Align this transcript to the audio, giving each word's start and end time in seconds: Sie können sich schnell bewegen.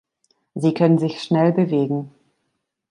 Sie 0.55 0.73
können 0.73 0.97
sich 0.97 1.21
schnell 1.21 1.51
bewegen. 1.53 2.09